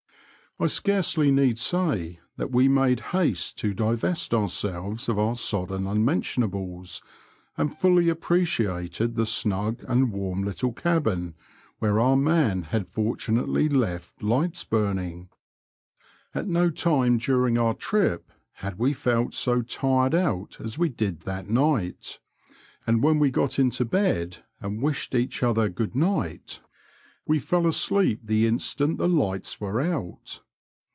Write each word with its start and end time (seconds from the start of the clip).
I 0.59 0.67
scarcely 0.67 1.31
need 1.31 1.57
say 1.57 2.19
that 2.37 2.51
we 2.51 2.67
made 2.67 2.99
haste 3.15 3.57
to 3.59 3.73
divest 3.73 4.31
ourselves 4.31 5.09
of 5.09 5.17
our 5.17 5.35
sodden 5.35 5.87
unmentionables, 5.87 7.01
and 7.57 7.73
fully 7.75 8.09
appreciated 8.09 9.15
the 9.15 9.25
snug 9.25 9.83
and 9.87 10.11
warm 10.11 10.43
little 10.43 10.71
cabin, 10.71 11.33
where 11.79 11.99
our 11.99 12.15
man 12.15 12.63
had 12.63 12.89
fortunately 12.89 13.69
left 13.69 14.21
lights 14.21 14.63
burning. 14.63 15.29
At 16.35 16.47
no 16.47 16.69
time 16.69 17.17
during 17.17 17.57
our 17.57 17.73
trip 17.73 18.29
had 18.55 18.77
we 18.77 18.93
felt 18.93 19.33
so 19.33 19.63
tired 19.63 20.13
out 20.13 20.59
as 20.61 20.77
we 20.77 20.89
did 20.89 21.21
that 21.21 21.49
night, 21.49 22.19
and 22.85 23.01
when 23.01 23.17
we 23.17 23.31
got 23.31 23.57
into 23.57 23.83
bed 23.83 24.43
and 24.59 24.79
wished 24.79 25.15
each 25.15 25.41
other 25.41 25.69
good 25.69 25.95
night, 25.95 26.61
we 27.25 27.39
fell 27.39 27.65
asleep 27.65 28.19
the 28.23 28.45
instant 28.45 28.99
the 28.99 29.09
lights 29.09 29.59
were 29.59 29.81
out. 29.81 30.41